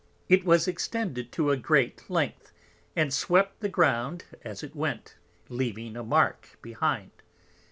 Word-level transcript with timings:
It 0.29 0.43
was 0.43 0.67
extended 0.67 1.31
to 1.33 1.51
a 1.51 1.57
great 1.57 2.09
Length, 2.09 2.51
and 2.95 3.13
swept 3.13 3.59
the 3.59 3.69
Ground 3.69 4.25
as 4.41 4.63
it 4.63 4.75
went, 4.75 5.13
leaving 5.47 5.95
a 5.95 6.03
Mark 6.03 6.57
behind. 6.63 7.11